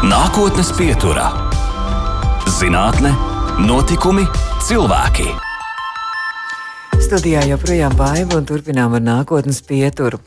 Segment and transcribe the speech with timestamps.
[0.00, 1.26] Nākotnes pieturā-
[2.56, 3.10] zinātne,
[3.60, 4.22] notikumi,
[4.64, 5.26] cilvēki.
[7.04, 10.22] Studijā joprojām baiva un turpinām ar nākotnes pieturu.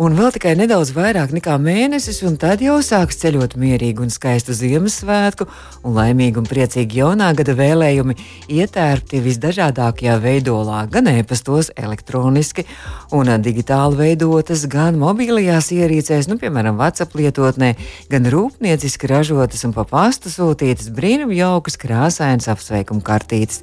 [0.00, 4.54] Un vēl tikai nedaudz vairāk nekā mēnesis, un tad jau sāks ceļot mierīgu un skaistu
[4.56, 5.44] Ziemassvētku,
[5.84, 8.16] un laimīgu un priecīgu jaunā gada vēlējumi
[8.48, 12.64] ietērpti visdažādākajā veidolā, gan e-pastos, elektroniski
[13.12, 17.74] un digitāli veidotas, gan mobilajās ierīcēs, nu, piemēram, WhatsApp lietotnē,
[18.08, 23.60] gan rūpnieciski ražotas un pa pastu sūtītas brīnum jaukas, krāsainas apsveikuma kartītes.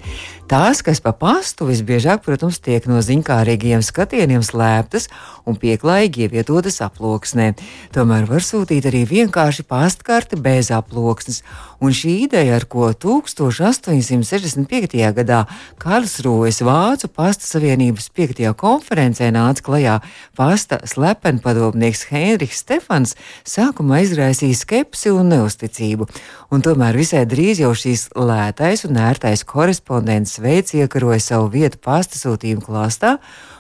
[0.48, 5.10] Tās, kas pa pastu visbiežāk, protams, tiek no ziņkārīgiem skatieniem slēptas
[5.50, 7.48] un pieklājīgi ievietotas aploksnē.
[7.96, 11.44] Tomēr var sūtīt arī vienkārši pastkarti bez aploksnes,
[11.82, 15.14] un šī ideja, ar ko 1865.
[15.18, 15.40] gadā
[15.82, 18.54] Karlsruhes Vācu pasta savienības 5.
[18.58, 19.96] konferencē nāca klajā
[20.38, 23.16] pasta slepenpadomnieks Heinrichs Stefans,
[23.48, 26.04] sākumā izraisīja skepsi un neusticību,
[26.52, 32.16] un tomēr visai drīz jau šīs lētais un ērtais korespondents veids iekaroja savu vietu pasta
[32.20, 33.12] sūtījumu klāstā,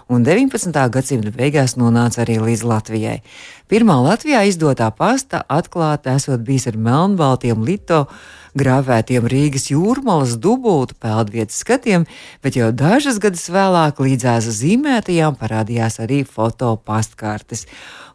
[0.08, 0.72] un 19.
[0.94, 3.19] gadsimta beigās nonāca arī līdz Latvijai.
[3.67, 8.05] Pirmā Latvijā izdotā pasta atklāta esot bijis ar melnbaltiem lito
[8.58, 12.08] grāvētiem Rīgas jūrmalas dubultu peldvietas skatiem,
[12.41, 17.67] bet jau dažas gadus vēlāk līdzās zīmētajām parādījās arī fotopastkartes.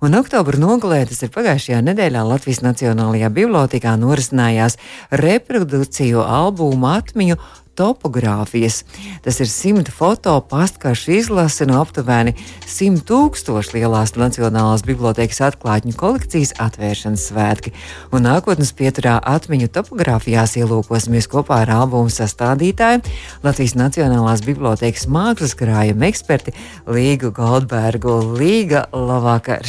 [0.03, 4.81] Un oktobra nogalē, tas ir pagājušajā nedēļā Latvijas Nacionālajā bibliotekā norisinājās
[5.15, 7.39] reprodukciju albumu atmiņu
[7.79, 8.83] topogrāfijas.
[9.25, 12.35] Tas ir simta foto pastkaršu izlase no aptuveni
[12.67, 17.73] 100 tūkstošu lielās Nacionālās bibliotekas atklātņu kolekcijas atvēršanas svētki.
[18.13, 23.03] Un nākotnes pieturā atmiņu topogrāfijās ielūkosimies kopā ar albumu sastādītāju
[23.47, 26.55] Latvijas Nacionālās bibliotekas mākslas krājuma eksperti
[26.87, 28.19] Līgu Goldbergu.
[28.37, 29.67] Līga, labvakar!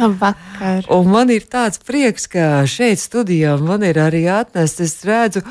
[0.00, 0.90] Labvakar!
[0.92, 5.44] Un man ir tāds prieks, ka šeit studijā man ir arī atnests, es redzu,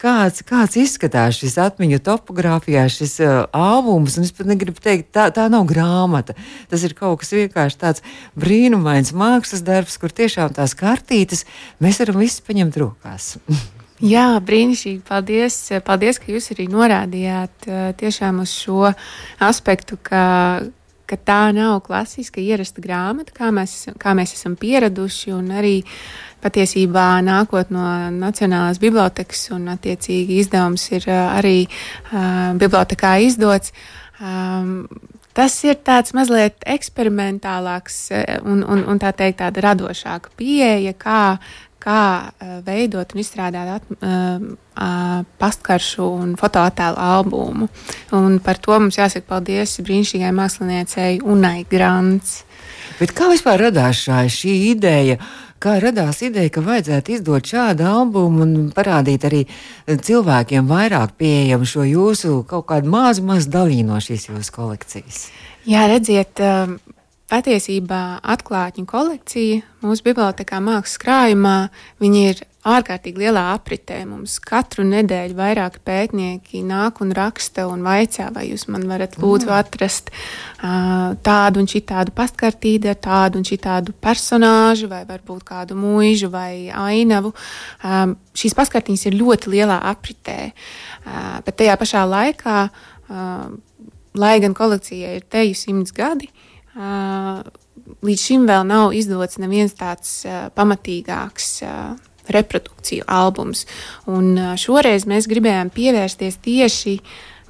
[0.00, 4.18] kāds, kāds izskatās šis atmiņu topogrāfijā, šis uh, albums.
[4.22, 6.36] Es pat negribu teikt, tā, tā nav grāmata.
[6.70, 8.04] Tas ir kaut kas vienkārši tāds
[8.38, 11.44] brīnumains mākslas darbs, kur tiešām tās kartītes
[11.82, 13.34] mēs varam visus paņemt rokās.
[14.04, 15.00] Jā, brīnišķīgi.
[15.08, 15.54] Paldies,
[15.86, 18.90] paldies, ka jūs arī norādījāt tiešām uz šo
[19.40, 20.24] aspektu, ka,
[21.08, 25.32] ka tā nav klasiska ierasta grāmata, kā mēs, kā mēs esam pieraduši.
[25.56, 25.78] Arī
[26.44, 33.74] patiesībā nākot no Nacionālās bibliotekas, un attiecīgi izdevums ir arī uh, bibliotekā izdots.
[34.20, 34.88] Um,
[35.36, 37.96] Tas ir tāds mazliet eksperimentālāks
[38.48, 41.36] un, un, un tā teikt, tāda radošāka pieeja, kā,
[41.82, 42.04] kā
[42.64, 44.46] veidot un izstrādāt at, uh,
[45.36, 47.68] pastkaršu un fotoattēlu albumu.
[48.16, 52.38] Un par to mums jāsaka paldies brīnišķīgai māksliniecei Unai Grants.
[52.96, 55.20] Bet kā vispār radās šī ideja?
[55.20, 59.42] Uh, kā radās ideja, ka vajadzētu izdot šādu albumu un parādīt arī
[59.86, 65.22] cilvēkiem vairāk pieejamu šo jūsu kaut kādu mazu, mazu daļiņu no šīs jūsu kolekcijas?
[65.66, 66.76] Jā, redziet, um,
[67.30, 71.56] patiesībā atklātņu kolekcija mūsu bibliotekā mākslas krājumā
[72.06, 74.00] ir ārkārtīgi lielā apritē.
[74.08, 79.50] Mums katru nedēļu vairāki pētnieki nāk un raksta un vaicā, vai jūs man varat lūdzu
[79.50, 79.54] mm.
[79.58, 86.30] atrast uh, tādu un šitādu pastkartīti ar tādu un šitādu personāžu, vai varbūt kādu mūžu
[86.34, 87.34] vai ainavu.
[87.86, 93.46] Um, šīs pastkartītes ir ļoti lielā apritē, uh, bet tajā pašā laikā, uh,
[94.16, 96.32] lai gan kolekcijai ir teju simts gadi,
[96.76, 101.54] līdz šim vēl nav izdots neviens tāds uh, pamatīgāks.
[101.66, 103.66] Uh, reprodukciju albums.
[104.10, 106.96] Un šoreiz mēs gribējām pievērsties tieši,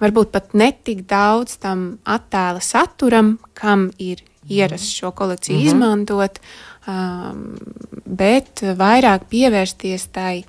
[0.03, 5.67] varbūt pat netik daudz tam attēla saturam, kam ir ierasts šo kolekciju mm -hmm.
[5.67, 6.41] izmantot,
[6.87, 7.57] um,
[8.05, 10.45] bet vairāk pievērsties tai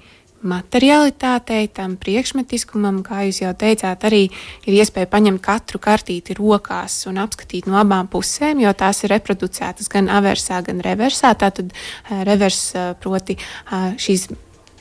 [0.46, 4.28] materialitātei, tam priekšmetiskumam, kā jūs jau teicāt, arī
[4.68, 9.90] ir iespēja paņemt katru kartīti rokās un apskatīt no abām pusēm, jo tās ir reproducētas
[9.94, 11.34] gan aversā, gan reversā.
[11.38, 14.30] Tātad eh, revers eh, proti eh, šīs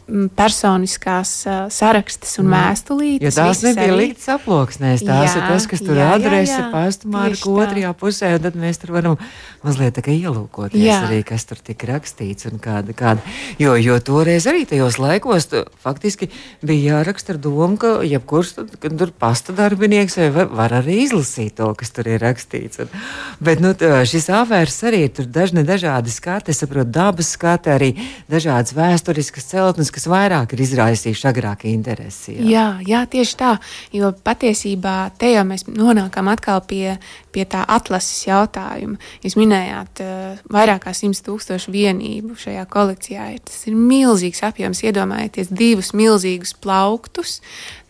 [0.07, 2.55] personiskās uh, sarakstus un mm.
[2.55, 3.27] vēstulītes.
[3.27, 3.97] Jo tās nebija arī...
[4.05, 8.79] liktas aploksnēs, tās jā, ir tas, kas tur adrese pastumārka otrajā pusē, un tad mēs
[8.83, 9.17] tur varam
[9.67, 11.01] mazliet tā kā ielūkoties jā.
[11.09, 13.35] arī, kas tur tika rakstīts un kāda, kāda.
[13.59, 16.31] Jo, jo toreiz arī tajos laikos tu, faktiski
[16.63, 18.55] bija jāraksta ar domu, ka jebkurš
[18.87, 22.85] tur pasta darbinieks var, var arī izlasīt to, kas tur ir rakstīts.
[22.85, 22.95] Un,
[23.43, 23.75] bet nu,
[24.07, 27.93] šis avērs arī ir tur dažne dažādi skati, es saprotu, dabas skati, arī
[28.31, 32.37] dažādas vēsturiskas celtnes, kas vairāk ir izraisījuši agrāk interesi.
[32.37, 32.47] Jā.
[32.51, 33.53] jā, jā, tieši tā.
[33.97, 36.99] Jo patiesībā te jau mēs nonākam atkal pie,
[37.33, 39.01] pie tā atlases jautājuma.
[39.25, 43.31] Jūs minējāt, uh, vairāk kā 100 tūkstošu vienību šajā kolekcijā.
[43.49, 44.85] Tas ir milzīgs apjoms.
[44.85, 47.41] Iedomājieties divus milzīgus plauktus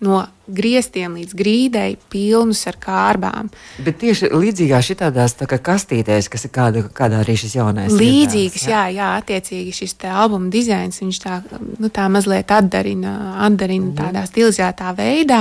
[0.05, 3.49] no griestiem līdz grīdei, pilnus ar kārbām.
[3.83, 7.95] Bet tieši līdzīgā šitādās tā kā kastītēs, kas ir kāda, kādā arī šis jaunais.
[7.97, 11.39] Līdzīgas, jā, jā, attiecīgi šis te albuma dizains, viņš tā,
[11.81, 13.15] nu, tā mazliet atdarina,
[13.47, 13.97] atdarina mm.
[13.99, 15.41] tādā stilizētā veidā,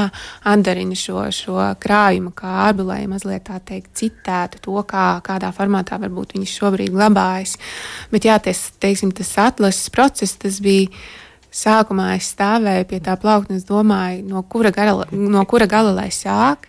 [0.53, 6.33] atdarina šo, šo krājumu kārbu, lai mazliet tā teikt citētu to, kā, kādā formātā varbūt
[6.39, 7.59] viņš šobrīd glabājas.
[8.15, 10.89] Bet jā, ties, teiksim, tas atlases process, tas bija
[11.55, 16.09] sākumā es stāvēju pie tā plaukta un domāju, no kura, gara, no kura gala lai
[16.11, 16.67] sāk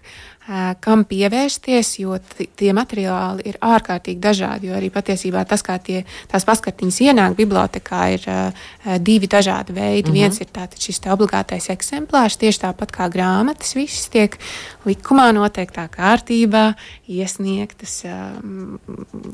[0.81, 2.16] kam pievērsties, jo
[2.56, 4.69] tie materiāli ir ārkārtīgi dažādi.
[4.70, 8.66] Jo arī patiesībā tas, kā tie, tās paskartiņas ienāk bibliotekā, ir uh,
[9.02, 10.10] divi dažādi veidi.
[10.10, 10.20] Mm -hmm.
[10.20, 14.38] Viens ir tātad šis tā obligātais eksemplārs, tieši tāpat kā grāmatas, visas tiek
[14.84, 16.75] likumā noteiktā kārtībā
[17.08, 18.78] iesniegtas um,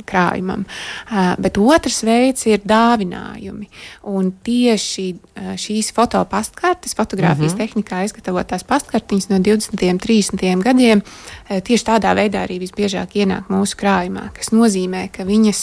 [0.06, 0.64] krājumam.
[1.10, 3.68] Uh, bet otrs veids ir dāvinājumi.
[4.02, 7.68] Un tieši uh, šīs fotopastkartes, fotografijas mm -hmm.
[7.68, 9.90] tehnikā izgatavotās pastkartiņas no 20.
[9.90, 10.62] un 30.
[10.62, 15.60] gadiem Eh, tieši tādā veidā arī visbiežāk ienāk mūsu krājumā, kas nozīmē, ka viņas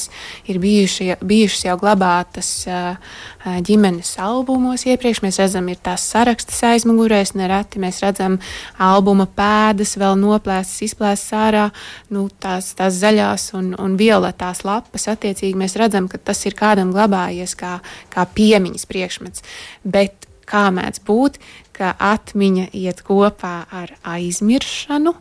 [0.52, 3.00] ir bijuši, bijušas jau glabātas eh,
[3.46, 4.86] eh, ģimenes albumos.
[4.86, 8.40] Iepriekš mēs redzam, ir tās sarakstas aizmugurēs, nereti mēs redzam
[8.78, 11.66] albuma pēdas, vēl noplēstas, izplēstas ārā,
[12.14, 15.10] nu, tās, tās zaļās un, un violetās lapas.
[15.12, 17.80] Attiecīgi mēs redzam, ka tas ir kādam glabājies kā,
[18.14, 19.48] kā piemiņas priekšmets.
[19.84, 21.40] Bet kā mēdz būt,
[21.78, 25.16] ka atmiņa iet kopā ar aizmiršanu.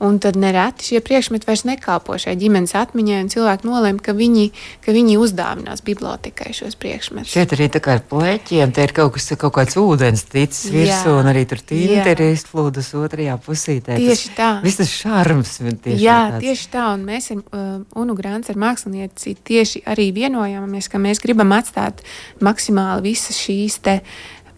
[0.00, 4.46] Un tad nereti šie priekšmeti vairs nekalpo šai ģimenes atmiņai, un cilvēki nolēma, ka viņi,
[4.80, 7.28] ka viņi uzdāvinās bibliotekai šos priekšmetus.
[7.28, 11.18] Šeit arī tā kā ar pleķiem, te ir kaut kas, kaut kāds ūdens ticis virsū,
[11.20, 14.00] un arī tur tīri ir izplūdus otrajā pusītē.
[14.00, 14.48] Tieši tā.
[14.64, 15.58] Viss tas šarms.
[15.60, 16.48] Tieši Jā, tāds.
[16.48, 17.70] tieši tā, un mēs ar uh,
[18.00, 22.00] Unu Grants ar mākslinieci tieši arī vienojāmies, ka mēs gribam atstāt
[22.40, 24.00] maksimāli visas šīs te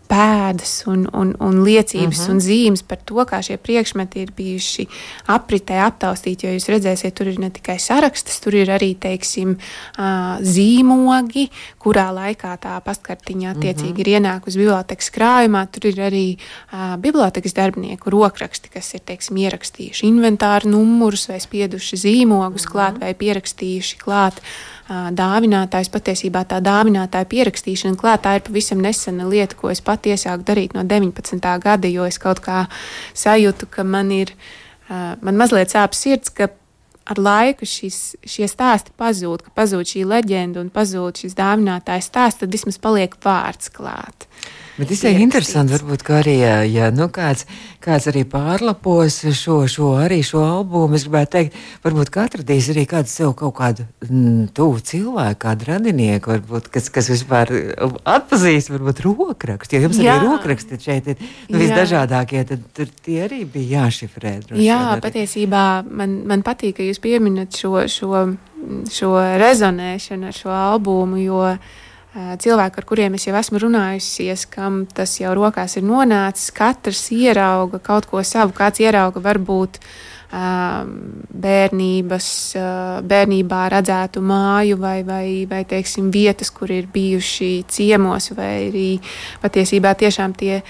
[0.08, 2.30] pēdas un, un, un liecības uh -huh.
[2.32, 4.86] un zīmes par to, kā šie priekšmeti ir bijuši
[5.26, 6.46] apritē aptaustīti.
[6.46, 9.56] Jo jūs redzēsiet, tur ir ne tikai sarakstas, tur ir arī teiksim,
[10.40, 14.08] zīmogi, kurā laikā tā pastkartiņa attiecīgi uh -huh.
[14.08, 15.66] ir ienākusi bibliotekas krājumā.
[15.72, 16.38] Tur ir arī
[16.98, 22.72] bibliotekas darbinieku rokraksti, kas ir teiksim, ierakstījuši inventāru numurus vai spieduši zīmogus uh -huh.
[22.72, 24.34] klāt vai pierakstījuši klāt
[24.88, 25.90] dāvinātājs.
[25.92, 30.82] Patiesībā tā dāvinātāja pierakstīšana klātā ir pavisam nesena lieta, ko es pat iesāku darīt no
[30.84, 31.38] 19.
[31.62, 32.66] gada, jo es kaut kā
[33.14, 34.34] sajūtu, ka man ir,
[34.88, 36.50] man mazliet sāp sirds, ka
[37.04, 42.42] ar laiku šis, šie stāsti pazūd, ka pazūd šī leģenda un pazūd šis dāvinātājs stāsts,
[42.42, 44.28] tad vismaz paliek vārds klāt.
[44.78, 46.38] Bet tas ir interesanti, varbūt, ka arī,
[46.72, 47.44] ja nu, kāds,
[47.84, 53.12] kāds arī pārlapos šo, šo, arī šo albumu, es gribētu teikt, varbūt atradīs arī kādu
[53.12, 57.52] sev kaut kādu mm, tuvu cilvēku, kādu radinieku, varbūt, kas, kas vispār
[58.14, 60.16] atpazīst, varbūt rokrakstu, jo jums Jā.
[60.16, 64.38] arī rokraksti šeit ir nu, visdažādākie, tad tur tie arī bija jāšifrē.
[64.56, 68.24] Jā, patiesībā man, man patīk, ka jūs pieminat šo, šo,
[68.88, 69.14] šo
[69.44, 71.44] rezonēšanu ar šo albumu, jo
[72.12, 77.80] cilvēki, ar kuriem es jau esmu runājusies, kam tas jau rokās ir nonācis, katrs ierauga
[77.82, 78.52] kaut ko savu.
[78.56, 79.78] Kāds ierauga varbūt
[81.44, 82.28] bērnības,
[83.08, 88.86] bērnībā redzētu māju vai, vai, vai teiksim, vietas, kur ir bijuši ciemos, vai arī
[89.42, 90.62] patiesībā tiešām tie,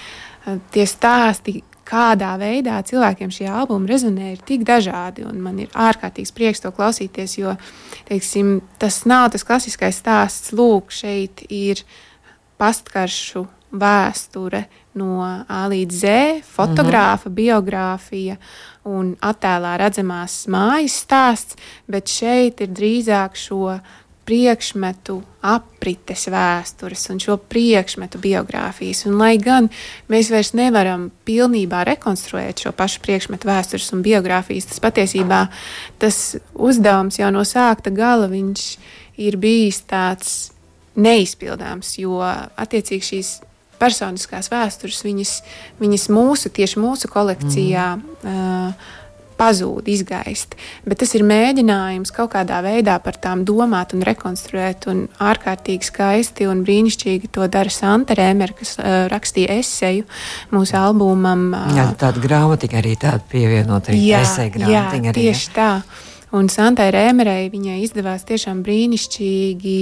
[0.71, 5.25] tie stāsti, kādā veidā cilvēkiem šie albumi rezonē, ir tik dažādi.
[5.33, 7.55] Man ir ārkārtīgs prieks to klausīties, jo
[8.09, 10.53] teiksim, tas nav tas klasiskais stāsts.
[10.55, 11.83] Lūk, šeit ir
[12.61, 17.37] pastkaršu vēsture no A līdz Z, fotogrāfa mm -hmm.
[17.39, 18.37] biogrāfija
[18.85, 23.79] un attēlā redzamās mājas stāsts, bet šeit ir drīzāk šo
[24.27, 29.03] priekšmetu aprites vēstures un šo priekšmetu biogrāfijas.
[29.09, 29.67] Un, lai gan
[30.11, 35.45] mēs vairs nevaram pilnībā rekonstruēt šo pašu priekšmetu vēstures un biogrāfijas, tas patiesībā
[35.99, 36.21] tas
[36.53, 38.31] uzdevums jau no sākta gala
[39.19, 40.33] ir bijis tāds
[40.95, 43.31] neizpildāms, jo attiecīgi šīs
[43.81, 45.31] personiskās vēstures, viņas,
[45.81, 47.87] viņas mūsu, tieši mūsu kolekcijā.
[47.97, 48.19] Mm.
[48.23, 48.91] Uh,
[49.43, 50.55] pazūd, izgaist.
[50.87, 54.87] Bet tas ir mēģinājums kaut kādā veidā par tām domāt un rekonstruēt.
[54.91, 60.07] Un ārkārtīgi skaisti un brīnišķīgi to dara Santa Rēmere, kas uh, rakstīja eseju
[60.53, 61.49] mūsu albumam.
[61.51, 65.15] Uh, jā, tāda grāmatiņa arī tāda pievienota, arī eseja grāmatiņa.
[65.19, 65.69] Tieši tā.
[66.33, 69.75] Un Santai Rēmerei viņai izdevās tiešām brīnišķīgi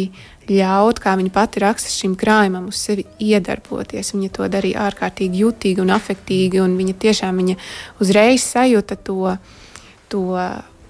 [0.51, 4.11] ļaut, kā viņa pati raksta, šim krājumam uz sevi iedarboties.
[4.11, 7.55] Viņa to darīja ārkārtīgi jutīgi un afektīgi, un viņa tiešām viņa
[8.03, 9.37] uzreiz sajūta to,
[10.11, 10.25] to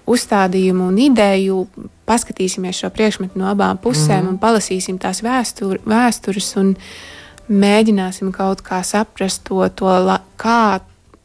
[0.09, 1.61] uzstādījumu un ideju.
[2.09, 4.31] Paskatīsimies šo priekšmetu no abām pusēm mm.
[4.33, 6.73] un palasīsim tās vēstur, vēstures un
[7.51, 9.93] mēģināsim kaut kā saprast to, to
[10.41, 10.81] kā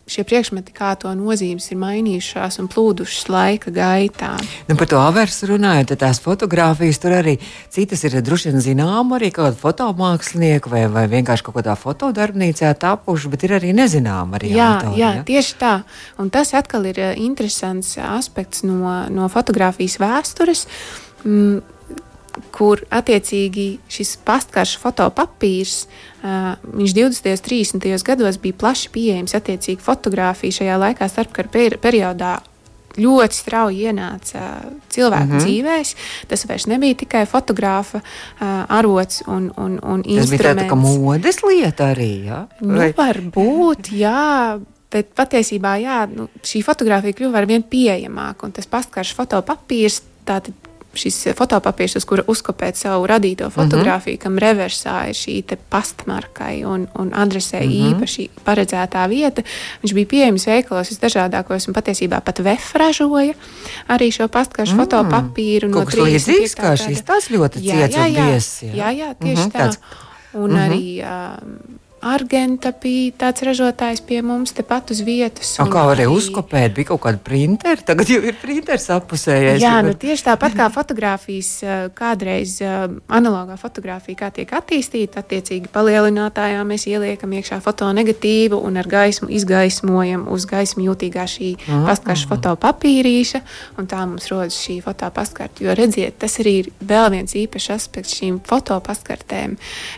[0.07, 4.33] šie priekšmeti, kā to nozīmes ir mainījušās un plūdušas laika gaitā.
[4.69, 7.37] Nu, par to aversu runājot, tad tās fotogrāfijas tur arī
[7.75, 13.33] citas ir droši vien zināmas, arī kāda fotomākslinieka vai, vai vienkārši kaut kādā fotodarbnīcā tapuši,
[13.35, 15.27] bet ir arī nezināma arī jā, autori, jā, ja?
[15.27, 15.75] tieši tā.
[16.23, 20.69] Un tas atkal ir eh, interesants aspekts no, no fotografijas vēstures.
[21.27, 21.65] Mm,
[22.55, 25.87] kur attiecīgi šis pastkaršu fotopapīrs,
[26.23, 27.31] viņš 20.
[27.33, 27.47] un
[27.85, 28.05] 30.
[28.07, 29.37] gados bija plaši pieejams.
[29.39, 32.37] Attiecīgi fotografija šajā laikā starpkara per periodā
[32.97, 34.43] ļoti strauji ienāca
[34.93, 35.45] cilvēku mm -hmm.
[35.45, 35.95] dzīvēs.
[36.29, 40.31] Tas vairs nebija tikai fotografa uh, arots un, un, un instruments.
[40.31, 42.25] Tas bija tā, tā kā modes lieta arī.
[42.25, 42.47] Ja?
[42.61, 44.61] Nu, varbūt, jā.
[44.91, 50.55] Bet patiesībā jā, nu, šī fotografija kļuva ar vien pieejamāka, un tas pastkaršu fotopapīrs tātad
[50.97, 54.23] šis fotopapīrs, uz kura uzkopēt savu radīto fotografiju, mm -hmm.
[54.23, 57.95] kam reversā ir šī pastmarkai un, un adresē mm -hmm.
[57.95, 59.43] īpaši paredzētā vieta.
[59.83, 63.35] Viņš bija pieejams veikalos visdažādākos un patiesībā pat VF ražoja
[63.89, 64.79] arī šo pastkaršu mm.
[64.79, 65.69] fotopapīru.
[65.69, 68.63] No Kaut kas līdzīgs kā šis, tas ļoti ciets un bies.
[68.63, 69.59] Jā, jā, jā tieši mm -hmm, tā.
[69.59, 69.79] Tāds.
[70.33, 70.69] Un mm -hmm.
[70.69, 75.55] arī um, Argenta bija tāds ražotājs pie mums tepat uz vietas.
[75.63, 76.19] Un kā varēja arī...
[76.21, 79.63] uzkopēt, bija kaut kāda printeri, tagad jau ir printers apusējais.
[79.65, 81.51] Jā, nu tieši tāpat kā fotografijas
[81.97, 89.31] kādreiz analogā fotografija, kā tiek attīstīta, attiecīgi palielinātājā mēs ieliekam iekšā fotonegatīvu un ar gaismu
[89.33, 93.43] izgaismojam uz gaismu jūtīgā šī ah, pastkarša fotopapīrīša,
[93.81, 95.65] un tā mums rodas šī fotopastkarta.
[95.65, 99.57] Jo redziet, tas arī ir vēl viens īpašs aspekts šīm fotopastkartēm,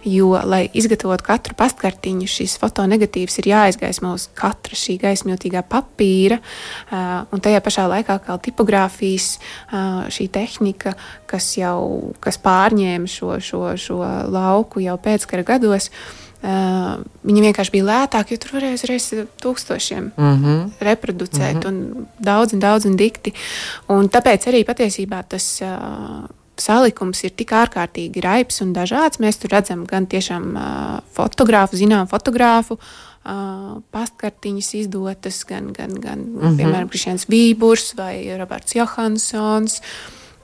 [0.09, 6.39] jo, lai izgatavotu katru pastkartu, iekārtiņu šis fotonegatīvs ir jāizgaismo uz katra šī gaismjotīgā papīra,
[7.33, 9.39] un tajā pašā laikā kā tipogrāfijas
[10.13, 10.95] šī tehnika,
[11.27, 15.91] kas jau kas pārņēma šo, šo, šo lauku jau pēckara gados.
[16.39, 19.09] Uh, viņi vienkārši bija lētāki, jo tur varēja uzreiz
[19.43, 20.69] tūkstošiem mm -hmm.
[20.87, 21.97] reproducēt, mm -hmm.
[21.99, 23.33] un daudz, un daudz un dikti.
[23.89, 26.31] Un tāpēc arī patiesībā tas uh,
[26.63, 29.21] salikums ir tik ārkārtīgi raips un dažāds.
[29.23, 32.79] Mēs tur redzam gan tiešām uh, fotogrāfu, zinām fotogrāfu.
[32.79, 36.61] Uh, pastkartiņas izdotas gan, gan, gan mm -hmm.
[36.61, 39.83] piemēram, Kristians Vīburs vai Roberts Johansons.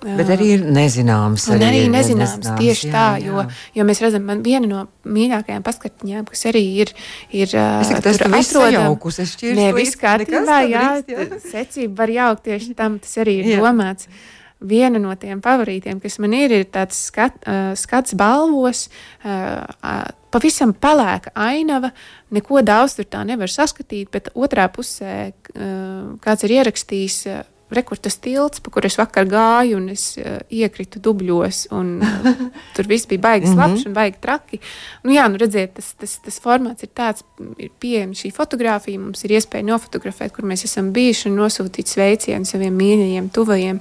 [0.04, 1.46] Bet arī ir nezināms.
[1.48, 3.24] Arī, arī nezināms, nezināms tieši jā, tā, jā.
[3.24, 3.44] Jo,
[3.74, 6.92] jo mēs redzam, man viena no mīļākajām paskatiņām, kas arī ir.
[7.32, 9.18] ir es domāju, tas ir atrodams.
[9.18, 11.40] Es šķirstu, Nē, viss kārtībā, jā, jā.
[11.48, 13.64] secība var jaukt tieši tam, tas arī ir jā.
[13.64, 14.04] domāts.
[14.04, 18.86] Uh, viena no tiem favorītiem, kas man ir, ir tāds skat, uh, skats balvos,
[19.24, 21.92] uh, uh, pavisam pelēka ainava.
[22.34, 27.18] Neko daudz tur tā nevar saskatīt, bet otrā pusē uh, kāds ir ierakstījis.
[27.30, 27.42] Uh,
[27.76, 31.64] rekurtas tilts, pa kur es vakar gāju, un es uh, iekritu dubļos.
[31.74, 32.40] Un, uh,
[32.76, 33.54] tur viss bija baigi mhm.
[33.56, 34.60] slapjš un baigi traki.
[35.04, 37.26] Nu, jā, nu, redziet, tas, tas, tas formāts ir tāds,
[37.58, 39.02] ir pieejama šī fotografija.
[39.02, 43.80] Mums ir iespēja nofotografēt, kur mēs esam bijuši un nosūtīt sveicienu saviem mīļajiem, tuvajiem.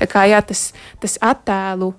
[0.00, 0.70] Tā kā jā, tas,
[1.02, 1.92] tas attēlu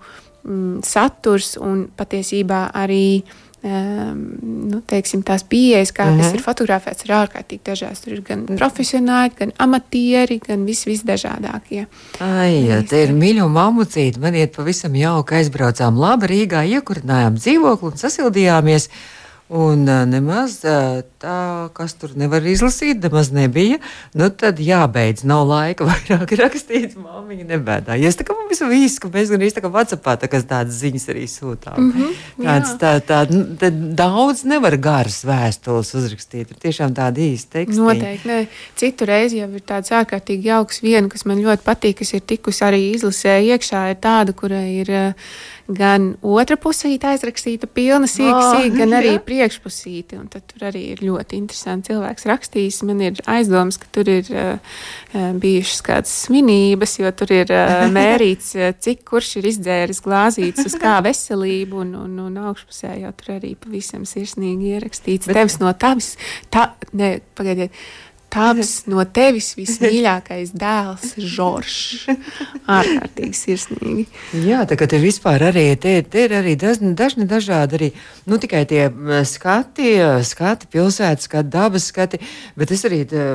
[0.44, 3.22] mm, saturs un patiesībā arī
[3.63, 6.18] nu, teiksim, tās pieejas, kā mm -hmm.
[6.18, 6.36] tas mhm.
[6.36, 8.01] ir fotografēts, ir ārkārtīgi dažādas.
[8.01, 11.86] Tur ir gan profesionāļi, gan amatieri, gan vis, visdažādākie.
[12.20, 14.20] Ai, ja, te ir mīļa mamucīte.
[14.20, 18.89] Man iet pavisam jauka aizbraucām labi Rīgā, iekurinājām dzīvokli un sasildījāmies.
[19.51, 21.34] Un nemaz tā,
[21.75, 23.81] kas tur nevar izlasīt, nemaz nebija.
[24.15, 25.25] Nu, tad jābeidz.
[25.27, 26.96] Nav laika vairāk rakstīt.
[26.96, 28.15] Māmiņa nebēdājies.
[28.15, 31.08] Tā kā mums ir viss, ka mēs gan īsti tā kā Whatsappā tā, tādas ziņas
[31.12, 31.81] arī sūtām.
[31.81, 33.20] Mm -hmm, Tāds, tā, tā,
[33.60, 36.55] tā, daudz nevar garas vēstules uzrakstīt.
[36.55, 37.81] Ir tiešām tāda īsta teksta.
[37.81, 38.27] Noteikti.
[38.27, 38.48] Ne.
[38.79, 42.63] Citu reizi jau ir tāds ārkārtīgi jauks viena, kas man ļoti patīk, kas ir tikusi
[42.63, 44.96] arī izlasē iekšā, ir tāda, kurai ir.
[45.72, 49.22] Gan otra pusīte aizrakstīta pilna sīka, oh, sīka, gan arī jā.
[49.28, 50.18] priekšpusīte.
[50.20, 52.82] Un tad tur arī ir ļoti interesanti cilvēks rakstījis.
[52.90, 54.78] Man ir aizdoms, ka tur ir uh,
[55.13, 60.98] bijušas kādas svinības, jo tur ir uh, mērīts, cik kurš ir izdzēris glāzītes uz kā
[61.06, 65.32] veselību, un, un, un augšpusē jau tur arī pavisam sirsnīgi ierakstīts.
[65.32, 65.40] Bet...
[65.40, 66.16] Tevis no tavis,
[66.54, 67.75] tā, ne, pagaidiet
[68.32, 72.06] Tavs no tevis vismīļākais dēls, Žoržs.
[72.78, 74.06] Ārkārtīgi sirsnīgi.
[74.46, 77.90] Jā, tā kā te vispār arī te, te ir arī dažni, dažni dažādi arī,
[78.32, 78.86] nu tikai tie
[79.28, 79.98] skati,
[80.28, 82.22] skati, pilsētas skati, dabas skati,
[82.56, 83.26] bet es arī, tā,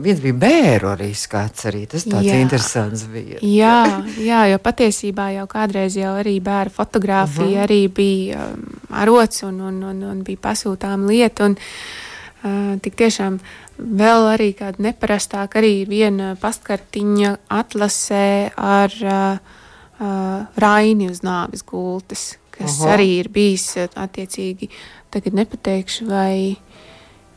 [0.00, 2.40] viens bija bēru arī skats arī, tas tāds jā.
[2.40, 3.42] interesants bija.
[3.44, 3.76] Jā,
[4.16, 7.68] jā, jo patiesībā jau kādreiz jau arī bēru fotografija uh -huh.
[7.68, 13.38] arī bija um, arots un, un, un, un bija pasūtām lieta un uh, tik tiešām
[13.76, 19.56] Vēl arī kāda neparastāka arī viena pastkartiņa atlasē ar uh,
[20.00, 22.94] uh, Raini uz nāves gultas, kas Aha.
[22.96, 24.70] arī ir bijis attiecīgi,
[25.12, 26.56] tagad nepateikšu, vai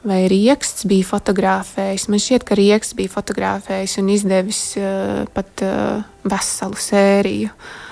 [0.03, 2.07] vai Rieksts bija fotografējis.
[2.11, 7.49] Man šķiet, ka Rieksts bija fotografējis un izdevis uh, pat uh, veselu sēriju.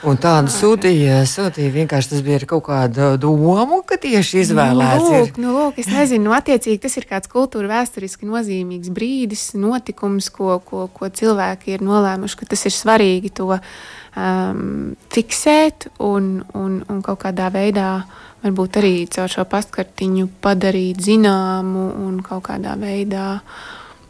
[0.07, 5.03] Un tādu sūtīja, sūtīja vienkārši tas bija ar kaut kādu domu, ka tieši izvēlēts.
[5.03, 9.49] Nu, lūk, nu, lūk, es nezinu, nu, attiecīgi tas ir kāds kultūra vēsturiski nozīmīgs brīdis,
[9.59, 16.37] notikums, ko, ko, ko cilvēki ir nolēmuši, ka tas ir svarīgi to um, fiksēt un,
[16.55, 22.45] un, un kaut kādā veidā uh, varbūt arī caur šo pastkartiņu padarīt zināmu un kaut
[22.49, 23.39] kādā veidā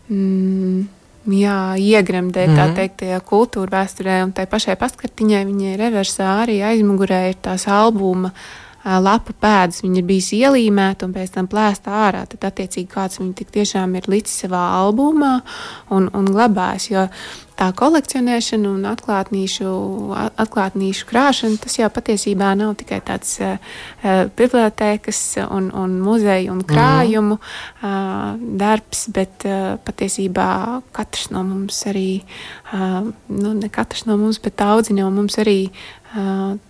[0.10, 0.86] mm,
[1.38, 2.60] jā, iegremdēt mm -hmm.
[2.60, 2.76] tā mhm.
[2.76, 4.24] teikt, tajā kultūra vēsturē.
[4.24, 8.32] Un tai pašai pastkartiņai viņai reversā arī aizmugurē ir tās albuma
[8.88, 12.24] lapu pēdas, viņa ir bijusi ielīmēta un pēc tam plēsta ārā.
[12.32, 15.42] Tad, attiecīgi, kāds tik tiešām ir licis savā albumā
[15.94, 16.90] un, un glabājis.
[16.94, 17.08] Jo
[17.58, 19.70] tā kolekcionēšana un atklātnīšu,
[20.44, 23.58] atklātnīšu krāšana, tas jau patiesībā nav tikai tāds uh,
[24.38, 30.50] bibliotēkas un, un muzeja un krājumu uh, darbs, bet uh, patiesībā
[30.96, 32.22] katrs no mums arī,
[32.76, 35.60] uh, nu ne katrs no mums, bet daudzi no mums arī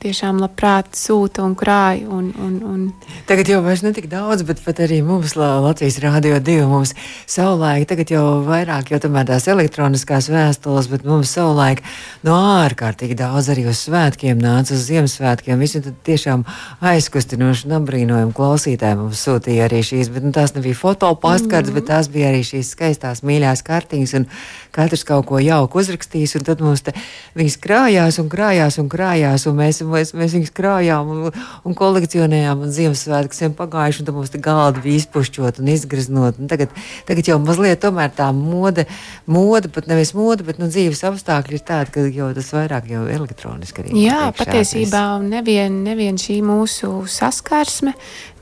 [0.02, 2.08] tiešām labprāt sūta un krāja.
[2.10, 2.82] Un, un, un...
[3.30, 6.94] Tagad jau vairs ne tik daudz, bet pat arī mums Latvijas Rādio 2 mums
[7.30, 11.84] savulaik, tagad jau vairāk, jo tomēr tās elektroniskās vēstules, bet mums savulaik
[12.26, 15.62] no ārkārtīgi daudz arī uz svētkiem nāca, uz Ziemassvētkiem.
[15.62, 16.46] Visi tad tiešām
[16.82, 21.84] aizkustinoši un apbrīnojami klausītāji mums sūtīja arī šīs, bet nu, tās nebija fotopastkartes, mm -hmm.
[21.84, 24.28] bet tās bija arī šīs skaistās mīļās kartiņas un
[24.72, 26.94] katrs kaut ko jauku uzrakstījis, un tad mums te
[27.36, 31.76] viņas krājās un krājās un krājās mājās, un mēs, mēs, mēs viņus krājām un, un
[31.78, 36.40] kolekcionējām, un Ziemassvētkiem pagājuši, un tad mums te galdi bija izpušķot un izgraznot.
[36.40, 36.72] Un tagad,
[37.08, 38.88] tagad jau mazliet tomēr tā mode,
[39.26, 43.04] mode pat nevis mode, bet nu, dzīves apstākļi ir tādi, ka jau tas vairāk jau
[43.12, 43.96] elektroniski arī.
[44.06, 47.96] Jā, patiesībā nevien, nevien šī mūsu saskarsme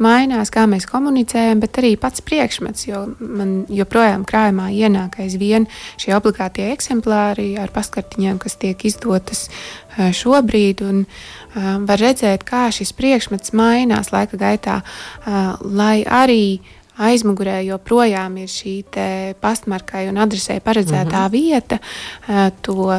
[0.04, 5.70] mainās, kā mēs komunicējam, bet arī pats priekšmets, jo man joprojām krājumā ienāk aizvien
[6.02, 10.86] šie obligātie eksemplāri ar paskartiņām, kas tiek izdotas Eh, šobrīd.
[10.86, 11.04] Un,
[11.88, 14.82] var redzēt, kā šis priekšmets mainās laika gaitā,
[15.64, 16.60] lai arī
[16.96, 18.76] aizmugurē joprojām ir šī
[19.44, 21.32] pastmarkai un adresē paredzētā mm -hmm.
[21.32, 21.80] vieta,
[22.62, 22.92] to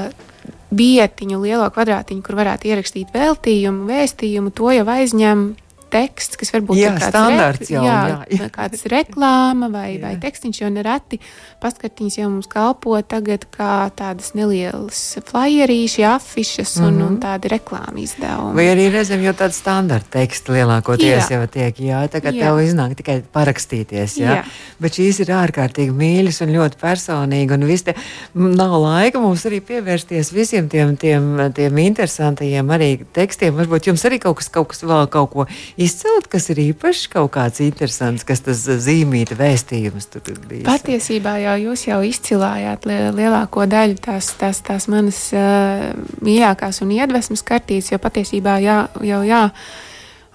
[0.70, 5.54] vietiņu, lielo kvadrātiņu, kur varētu ierakstīt veltījumu, vēstījumu, to jau aizņem
[5.92, 7.98] teksts, kas varbūt jā, ir standarts, jau, jā,
[8.32, 8.48] jā.
[8.56, 10.02] kāds reklāma vai, jā.
[10.04, 11.20] vai tekstiņš, jo nereti
[11.62, 17.06] paskartiņas jau mums kalpo tagad kā tādas nelielas flyerīši, afišas un, mm -hmm.
[17.06, 18.56] un tādi reklāmas izdevumi.
[18.58, 21.38] Vai arī reizēm jau tāds standarta teksts lielākoties jā.
[21.38, 22.46] jau tiek, jā, tagad jā.
[22.46, 24.36] tev iznāk tikai parakstīties, jā.
[24.36, 24.44] jā.
[24.80, 27.94] Bet šīs ir ārkārtīgi mīļas un ļoti personīgi, un viss te
[28.34, 33.56] nav laika mums arī pievērsties visiem tiem, tiem, tiem interesantajiem arī tekstiem.
[33.56, 35.46] Varbūt jums arī kaut kas, kaut kas vēl kaut ko
[35.80, 40.64] izcelt, kas ir īpašs, kaut kāds interesants, kas tas zīmīta vēstījums tur bija.
[40.68, 45.88] Patiesībā jau jūs jau izcilājāt lielāko daļu tās, tās, tās manas uh,
[46.24, 49.42] mīļākās un iedvesmas kartītes, jo patiesībā jā, jau jā.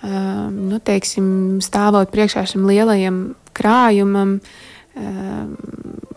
[0.01, 1.25] Uh, nu, teiksim,
[1.62, 3.23] stāvot priekšā šim lielajam
[3.58, 4.70] krājumam, uh,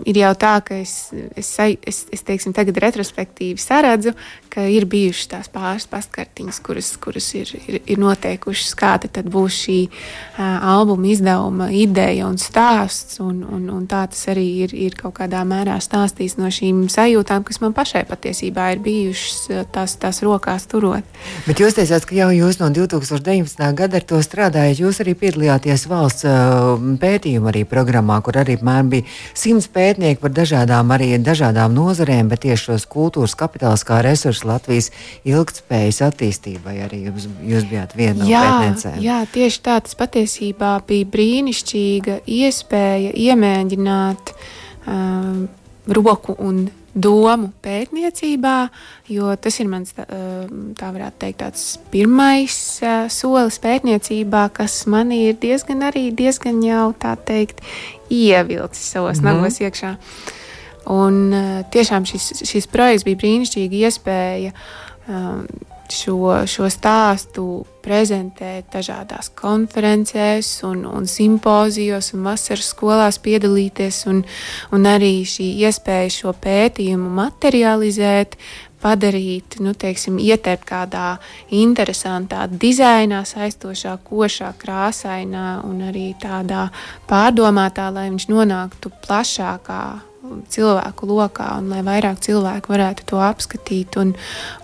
[0.05, 4.15] ir jau tā, ka es, es, es, es teiksim, tagad retrospektīvi saredzu,
[4.53, 9.79] ka ir bijušas tās pāris pastkartiņas, kuras, kuras ir, ir, ir noteikušas, kāda būs šī
[9.89, 10.43] uh,
[10.75, 13.19] albuma izdevuma ideja un stāsts.
[13.25, 17.47] Un, un, un tā tas arī ir, ir kaut kādā mērā stāstījis no šīm sajūtām,
[17.47, 21.07] kas man pašai patiesībā ir bijušas tās, tās rokās turot.
[21.49, 23.65] Bet jūs teicāt, ka jau jūs no 2019.
[23.79, 24.83] gada ar to strādājat.
[24.85, 30.35] Jūs arī piedalījāties valsts uh, pētījuma arī programmā, kur arī mēram bija simts pētnieki par
[30.35, 34.91] dažādām, arī dažādām nozarēm, bet tieši šos kultūras kapitāls kā resursu Latvijas
[35.29, 39.01] ilgspējas attīstībai arī jums, jūs bijāt viena no pētniecēm.
[39.05, 44.35] Jā, tieši tā tas patiesībā bija brīnišķīga iespēja iemēģināt
[44.87, 45.45] um,
[45.87, 48.69] roku un domu pētniecībā,
[49.11, 50.07] jo tas ir mans, tā,
[50.79, 52.59] tā varētu teikt, tāds pirmais
[53.13, 57.61] solis pētniecībā, kas man ir diezgan arī diezgan jau tā teikt
[58.11, 59.35] ievilcis savos mm -hmm.
[59.35, 59.97] nagos iekšā.
[60.87, 61.33] Un
[61.71, 64.53] tiešām šis, šis projekts bija brīnišķīga iespēja
[65.09, 65.47] um,
[65.93, 74.23] šo, šo stāstu prezentēt dažādās konferencēs, un, un simpozijos un vasaras skolās piedalīties, un,
[74.73, 78.39] un arī šī iespēja šo pētījumu materializēt,
[78.85, 81.15] padarīt, nu, teiksim, ieteikt kādā
[81.57, 86.67] interesantā dizainā, aizstošā, košā, krāsainā un arī tādā
[87.09, 89.85] pārdomātā, lai viņš nonāktu plašākā
[90.49, 94.15] cilvēku lokā, un lai vairāk cilvēku varētu to apskatīt un,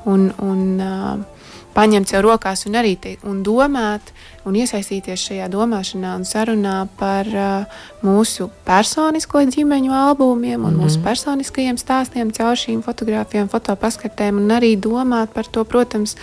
[0.08, 1.40] un, un uh,
[1.74, 4.12] paņemt sev rokās un arī te, un domāt
[4.48, 10.84] un iesaistīties šajā domāšanā un sarunā par uh, mūsu personisko ģimeņu albumiem un mm -hmm.
[10.84, 16.16] mūsu personiskajiem stāstiem caur šīm fotografijām, fotopaskartēm un arī domāt par to, protams,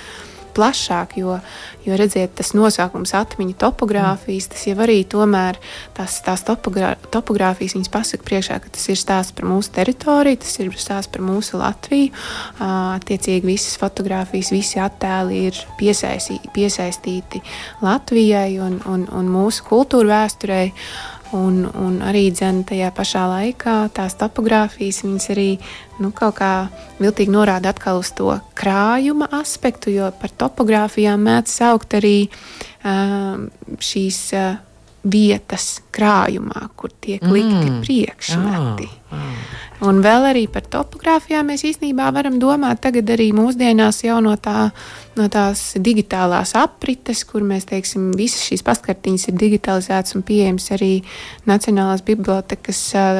[0.58, 1.38] plašāk, jo,
[1.86, 5.60] jo redziet, tas nosaukums atmiņa topogrāfijas, tas jau arī tomēr
[5.98, 10.58] tās, tās topogrā, topogrāfijas viņas pasaka priekšā, ka tas ir stāsts par mūsu teritoriju, tas
[10.64, 12.14] ir stāsts par mūsu Latviju.
[12.62, 17.44] Attiecīgi visas fotogrāfijas, visi attēli ir piesaistīti, piesaistīti
[17.86, 20.74] Latvijai un, un, un mūsu kultūra vēsturei.
[21.36, 25.02] Un, un arī dzen, tajā pašā laikā tās topogrāfijas
[25.34, 25.58] arī
[26.00, 26.52] nu, kaut kā
[27.02, 33.44] viltīgi norāda atkal uz to krājuma aspektu, jo par topogrāfijām mēdz saukt arī uh,
[33.84, 34.56] šīs uh,
[35.04, 37.82] vietas krājumā, kur tiek likti mm.
[37.86, 38.92] priekšmeti.
[39.12, 39.58] Ah, ah.
[39.86, 44.72] Un vēl arī par topogrāfijām mēs īstenībā varam domāt tagad arī mūsdienās jau no, tā,
[45.20, 50.90] no tās digitālās aprites, kur mēs teiksim, visas šīs pastkartiņas ir digitalizētas un pieejamas arī
[51.48, 53.20] Nacionālās bibliotekas uh,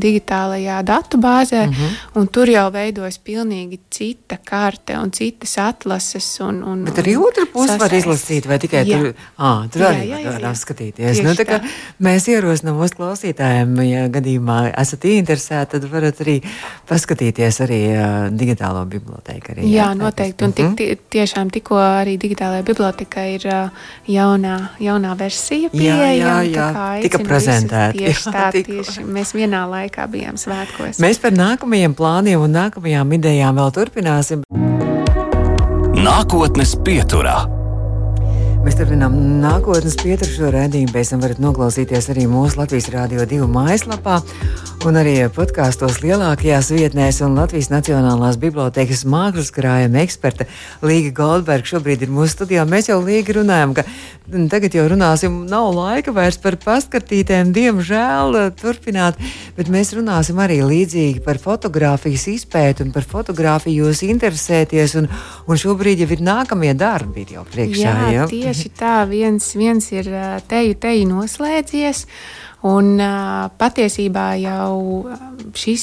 [0.00, 1.98] digitālajā datu bāzē, mm -hmm.
[2.20, 6.40] un tur jau veidojas pilnīgi cita karte un citas atlases.
[6.40, 8.98] Un, un, Bet arī otra puse var izlasīt, vai tikai jā.
[8.98, 11.22] tur, à, tur jā, arī jā, jā, var apskatīties.
[11.22, 11.60] Nu, tā kā
[12.00, 16.38] mēs ierosinām mūsu klausītājiem, ja gadījumā esat interesēti, tad varat arī
[16.88, 19.54] paskatīties arī uh, digitālo bibliotēku.
[19.54, 20.46] Arī, jā, jā noteikti.
[20.48, 21.04] Un tik, mhm.
[21.14, 26.08] tiešām tikko arī digitālajā bibliotekā ir uh, jaunā, jaunā versija pieejama.
[26.08, 26.88] Jā, jā, jā.
[27.06, 27.92] tika prezentēta.
[27.98, 31.02] Tieši tā, tieši mēs vienā laikā bijām svētkos.
[31.04, 34.42] Mēs par nākamajiem plāniem un nākamajām idejām vēl turpināsim.
[35.98, 37.57] Nākotnes pieturā.
[38.68, 40.92] Mēs turpinām nākotnes pieturu šo redzējumu.
[40.92, 44.18] Pēc tam varat noklausīties arī mūsu Latvijas Rādio 2 mājaslapā
[44.84, 47.22] un arī podkāstos lielākajās vietnēs.
[47.24, 50.44] Un Latvijas Nacionālās Bibliotēkas mākslas krājuma eksperte
[50.84, 52.66] Līga Goldberga šobrīd ir mūsu studijā.
[52.68, 53.86] Mēs jau Līga runājam, ka
[54.52, 59.16] tagad jau runāsim, nav laika vairs par paskartītēm, diemžēl turpināt,
[59.56, 64.98] bet mēs runāsim arī līdzīgi par fotografijas izpēti un par fotografiju jūs interesēties.
[65.00, 65.08] Un,
[65.48, 67.88] un šobrīd jau ir nākamie darbi ir jau priekšā.
[67.88, 68.28] Jā, ja?
[68.28, 70.10] tieši tā, viens, viens ir
[70.50, 72.06] teju, teju noslēdzies.
[72.66, 72.96] Un,
[73.54, 75.06] patiesībā jau
[75.54, 75.82] šis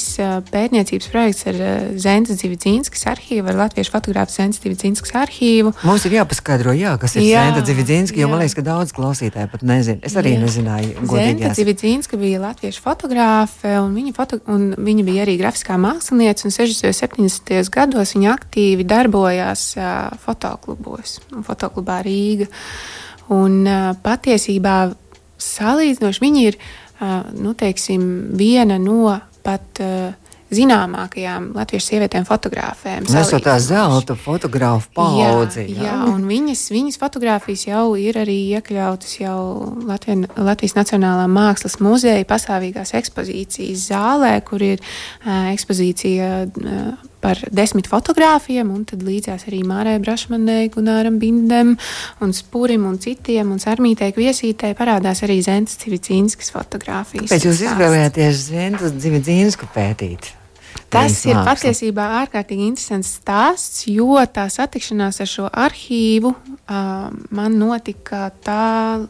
[0.50, 1.60] pētniecības projekts ar
[1.96, 5.72] Zentas Zividzīnskas arhīvu, ar Latviešu fotografu Zentas Zividzīnskas arhīvu.
[5.88, 9.48] Mums ir jāpaskaidro, jā, kas ir jā, Zenta Zividzīnska, jo man liekas, ka daudz klausītāji
[9.54, 10.02] pat nezina.
[10.04, 10.42] Es arī jā.
[10.44, 11.06] nezināju.
[11.14, 16.56] Zenta Zividzīnska bija Latviešu fotografe, un viņa, foto, un viņa bija arī grafiskā mākslinieca, un
[16.58, 16.92] 60.
[16.92, 17.00] un
[17.32, 17.72] 70.
[17.72, 19.64] gados viņa aktīvi darbojās
[20.28, 22.52] fotoklubos, fotoklubā Rīga.
[23.32, 23.64] Un
[24.04, 24.76] patiesībā
[25.42, 26.60] salīdzinoši viņi ir
[27.36, 28.06] nu, teiksim,
[28.38, 29.82] viena no pat
[30.54, 33.06] zināmākajām latviešu sievietēm fotografēm.
[33.10, 35.64] Mēs jau tā zelta fotografu paudzi.
[35.64, 35.88] Jā, jā.
[35.88, 39.40] jā, un viņas, viņas fotografijas jau ir arī iekļautas jau
[39.88, 46.30] Latvien, Latvijas Nacionālā mākslas muzeja pastāvīgās ekspozīcijas zālē, kur ir uh, ekspozīcija.
[46.62, 51.74] Uh, par desmit fotogrāfiem, un tad līdzās arī Mārai Brašmanai, Gunāram Bindem,
[52.22, 57.30] un Spurim un citiem, un Sarmītei Kviesītei parādās arī Zentas Civicīnskas fotogrāfijas.
[57.32, 60.34] Pēc jūs izvēlējāties Zentas Civicīnsku pētīt?
[60.92, 61.46] Tas ir māksla.
[61.50, 69.06] patiesībā ārkārtīgi interesants stāsts, jo tā satikšanās ar šo arhīvu uh, man notika tā,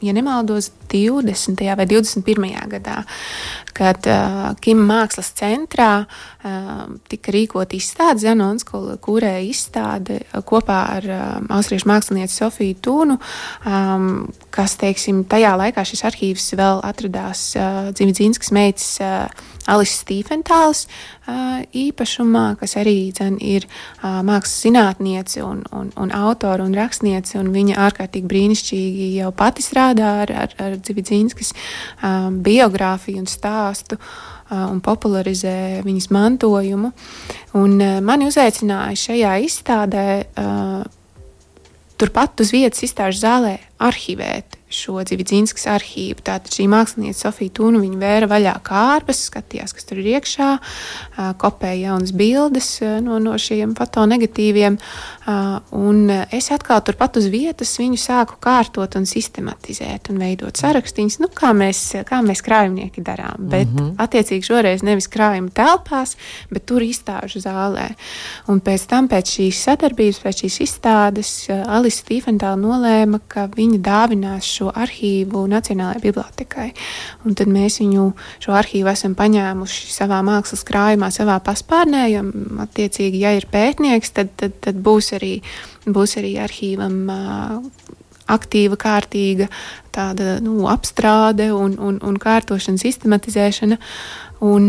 [0.00, 1.62] ja nemaldos, 20.
[1.76, 2.46] vai 21.
[2.72, 3.02] gadā,
[3.76, 11.26] kad uh, Kim mākslas centrā uh, tika rīkot izstāde Zanons, kurē izstāde kopā ar uh,
[11.58, 14.08] austriešu mākslinieci Sofiju Tūnu, um,
[14.54, 20.86] kas, teiksim, tajā laikā šis arhīvs vēl atradās uh, Dzimidzīnskas meitas uh, Alises Stīfentāls
[21.76, 23.66] īpašumā, kas arī dzen, ir
[24.02, 30.14] mākslas zinātniece un, un, un autora un rakstniece, un viņa ārkārtīgi brīnišķīgi jau pati strādā
[30.24, 34.00] ar, ar, ar Dzimidzīnskas um, biogrāfiju un stāstu.
[34.48, 36.88] un popularizē viņas mantojumu.
[37.60, 40.06] Un mani uzaicināja šajā izstādē
[42.00, 46.22] turpat uz vietas izstāžu zālē arhivēt šo Dzīvīnskas arhīvu.
[46.26, 50.50] Tātad šī mākslinieca Sofija Tūna viņa vēra vaļā kārbas, skatījās, kas tur ir iekšā,
[51.40, 52.70] kopēja jaunas bildes
[53.04, 54.78] no, no šiem fotonegatīviem.
[55.76, 61.28] Un es atkal turpat uz vietas viņu sāku kārtot un sistematizēt un veidot sarakstīņus, nu,
[61.34, 63.36] kā, mēs, kā mēs krājumnieki darām.
[63.50, 63.90] Bet, mm -hmm.
[64.00, 66.16] attiecīgi, šoreiz nevis krājuma telpās,
[66.50, 67.90] bet tur izstāžu zālē.
[68.48, 71.34] Un pēc tam, pēc šīs sadarbības, pēc šīs izstādes,
[71.66, 76.72] Alisa Tīfentāla nolēma, ka viņa dāvinās šo arhīvu Nacionālajai bibliotekai.
[77.24, 82.08] Un tad mēs viņu šo arhīvu esam paņēmuši savā mākslas krājumā, savā paspārnē.
[82.08, 82.24] Jo,
[82.64, 85.34] attiecīgi, ja ir pētnieks, tad, tad, tad būs, arī,
[85.86, 87.02] būs arī arhīvam.
[88.28, 89.46] Aktīva, kārtīga
[89.88, 93.78] tāda, nu, apstrāde un, un, un kārtošana, sistematizēšana.
[94.44, 94.66] Un,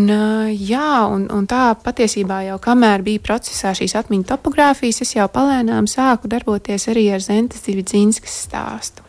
[0.56, 5.92] jā, un, un tā patiesībā jau kamēr bija procesā šīs atmiņu topogrāfijas, es jau palēnām
[5.92, 9.09] sāku darboties arī ar Zentas Zividzinskas stāstu.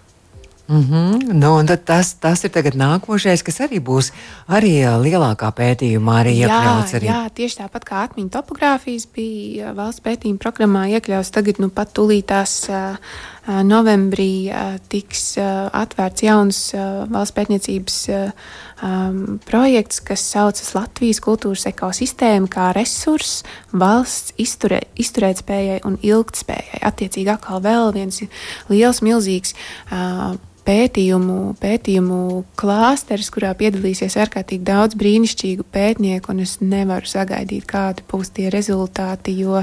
[0.71, 1.33] Mm -hmm.
[1.33, 4.13] nu, tas, tas ir nākošais, kas arī būs
[4.47, 6.95] arī lielākā pētījumā, arī iekļauts.
[6.95, 7.07] Arī.
[7.07, 12.71] Jā, tieši tāpat kā atmiņu topogrāfijas bija valsts pētījuma programmā iekļauts, tagad nu pat tūlītās
[13.47, 14.53] novembrī
[14.89, 15.39] tiks
[15.73, 16.75] atvērts jauns
[17.11, 17.97] valsts pētniecības
[18.83, 26.83] um, projekts, kas saucas Latvijas kultūras ekosistēma kā resurss valsts izturē, izturētspējai un ilgtspējai.
[26.83, 28.23] Attiecīgi atkal vēl viens
[28.69, 29.55] liels, milzīgs
[29.91, 32.18] uh, pētījumu, pētījumu
[32.61, 39.35] klāsteris, kurā piedalīsies ārkārtīgi daudz brīnišķīgu pētnieku, un es nevaru sagaidīt, kādi būs tie rezultāti,
[39.40, 39.62] jo,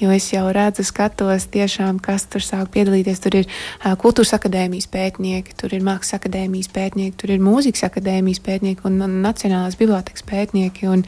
[0.00, 3.22] jo es jau redzu, skatos tiešām, kas tur sāk piedalīties.
[3.22, 8.42] Tur ir uh, kultūras akadēmijas pētnieki, tur ir mākslas akadēmijas pētnieki, tur ir mūzikas akadēmijas
[8.44, 10.88] pētnieki un, Nacionālās bibliotekas pētnieki.
[10.90, 11.04] Un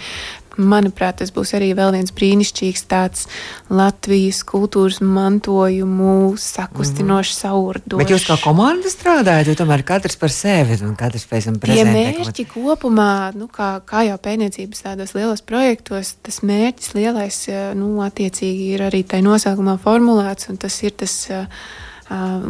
[0.58, 3.26] manuprāt, tas būs arī vēl viens brīnišķīgs tāds
[3.72, 7.40] Latvijas kultūras mantojumu sakustinošs, mm.
[7.40, 8.00] saurdošs.
[8.00, 11.94] Bet jūs kā komanda strādājat, jo tomēr katrs par sevi un katrs pēc tam prezentē.
[11.94, 17.40] Tie mērķi kopumā, nu, kā, kā jau pētniecības tādos lielos projektos, tas mērķis lielais,
[17.78, 21.46] nu, attiecīgi ir arī tai nosaukumā formulēts, un tas ir tas uh,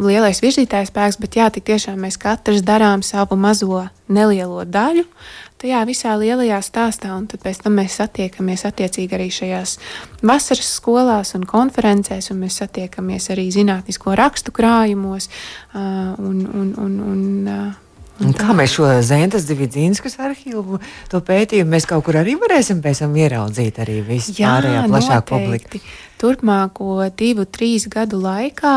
[0.03, 5.05] lielais virzītājs spēks, bet jā, tik tiešām mēs katrs darām savu mazo nelielo daļu
[5.65, 9.77] tajā visā lielajā stāstā, un tad pēc tam mēs satiekamies attiecīgi arī šajās
[10.25, 15.31] vasaras skolās un konferencēs, un mēs satiekamies arī zinātnisko rakstu krājumos
[15.73, 17.73] un, un, un, un
[18.23, 20.77] Un kā mēs šo Zentas Dividzīnskas arhīvu,
[21.11, 25.25] to pētījumu, mēs kaut kur arī varēsim pēc tam ieraudzīt arī visu Jā, pārējā plašāk
[25.27, 25.81] publiku.
[26.25, 28.75] Turpmāko divu, trīs gadu laikā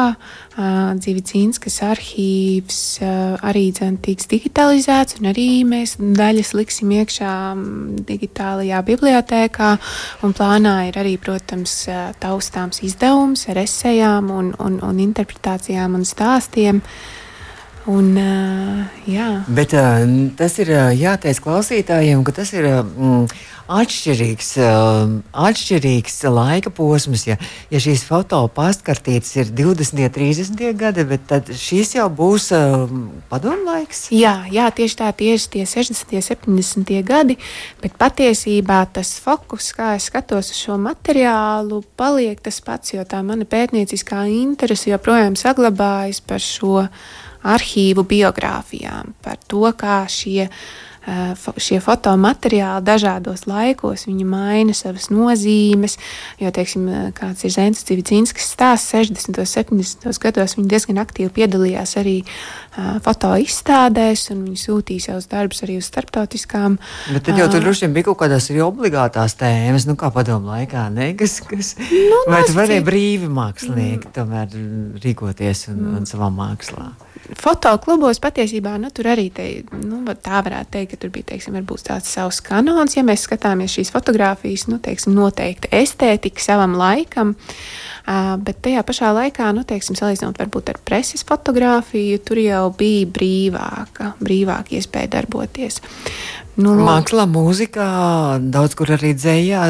[1.00, 2.80] Dividzīnskas arhīvs
[3.46, 7.34] arī dzen, tiks digitalizēts, un arī mēs daļas liksim iekšā
[8.08, 9.70] digitālajā bibliotēkā,
[10.24, 11.78] plānā ir arī, protams,
[12.20, 16.82] taustāms izdevums ar esejām un, un, un interpretācijām un stāstiem.
[16.82, 17.24] Uh,
[17.88, 18.10] Un,
[19.08, 19.28] jā.
[19.48, 19.72] Bet
[20.36, 23.22] tas ir jāteic klausītājiem, ka tas ir mm,
[23.68, 27.26] atšķirīgs, uh, atšķirīgs laika posms.
[27.28, 27.36] Ja,
[27.72, 32.88] ja šīs fotopastkartītes ir 20, 30 gadi, tad šīs jau būs uh,
[33.28, 34.06] padomu laiks.
[34.14, 37.38] Jā, jā, tieši tā, tieši tie 60, 70 gadi,
[37.82, 43.20] bet patiesībā tas fokus, kā es skatos uz šo materiālu, paliek tas pats, jo tā
[43.26, 46.88] mana pētnieciskā interese joprojām saglabājas par šo
[47.42, 50.48] arhīvu biogrāfijām, par to, kā šie
[51.08, 55.96] Eh, šie fotomateriāli dažādos laikos, maina savas nozīmes,
[56.36, 59.38] jo, teiksim, eh, kāds ir Zēns Civicinskis stāsts 60.
[59.38, 60.18] un 70.
[60.20, 65.78] gados, viņi diezgan aktīvi piedalījās arī uh, foto izstādēs, un viņi sūtīja savus darbus arī
[65.78, 66.76] uz starptautiskām.
[67.14, 70.52] Bet tad jau tur droši vien bija kaut kādas arī obligātās tēmas, nu kā padomu
[70.52, 71.14] laikā, ne?
[71.16, 74.14] Kas, kas, nu, vai tu varēji brīvi mākslinieki mm.
[74.18, 76.90] tomēr rīkoties un, un savā mākslā?
[77.38, 79.46] Fotoklubos patiesībā nu, tur arī te,
[79.82, 82.96] nu, tā varētu teikt, ka tur bija teiksim, tāds savs kanons.
[82.96, 87.34] Ja mēs skatāmies šīs fotogrāfijas, nu, teiksim, noteikti estētika savam laikam.
[88.08, 93.08] Uh, bet tajā pašā laikā, nu, teiksim, salīdzinot varbūt ar preses fotografiju, tur jau bija
[93.18, 95.82] brīvāka, brīvāka iespēja darboties.
[96.58, 97.88] Nu, Mākslā, mūzikā,
[98.50, 99.62] daudz kur arī dzējā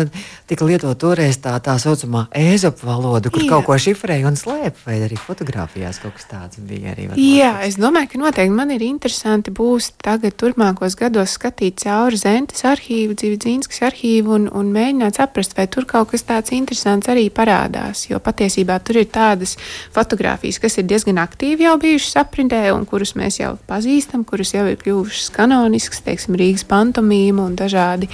[0.49, 3.51] tika lietot toreiz tā, tā saucamā ēzopa valoda, kur Jā.
[3.53, 6.95] kaut ko šifrēja un slēpa, vai arī fotografijās kaut kas tāds bija.
[6.95, 12.17] Arī, Jā, es domāju, ka noteikti man ir interesanti būs tagad turpmākos gados skatīt cauri
[12.17, 17.27] Zentes arhīvu, Dzīvdzīnskas arhīvu un, un mēģināt saprast, vai tur kaut kas tāds interesants arī
[17.29, 19.59] parādās, jo patiesībā tur ir tādas
[19.93, 24.65] fotogrāfijas, kas ir diezgan aktīvi jau bijušas aprindē un kuras mēs jau pazīstam, kuras jau
[24.73, 28.09] ir kļuvušas kanoniskas, teiksim, Rīgas pantomīma un dažādi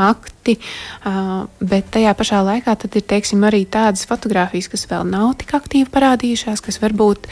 [0.00, 0.58] akti.
[1.60, 6.62] Bet tajā pašā laikā ir teiksim, arī tādas fotogrāfijas, kas vēl nav tik aktīvi parādījušās,
[6.64, 7.28] kas varbūt